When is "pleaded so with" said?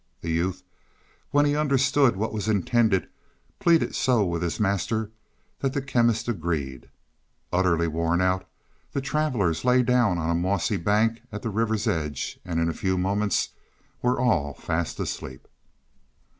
3.59-4.41